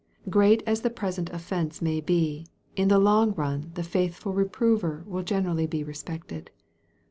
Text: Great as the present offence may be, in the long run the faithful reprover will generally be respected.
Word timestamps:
Great 0.31 0.63
as 0.65 0.81
the 0.81 0.89
present 0.89 1.29
offence 1.29 1.79
may 1.79 2.01
be, 2.01 2.47
in 2.75 2.87
the 2.87 2.97
long 2.97 3.35
run 3.35 3.69
the 3.75 3.83
faithful 3.83 4.33
reprover 4.33 5.03
will 5.05 5.21
generally 5.21 5.67
be 5.67 5.83
respected. 5.83 6.49